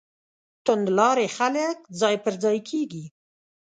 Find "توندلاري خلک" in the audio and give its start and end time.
0.65-1.77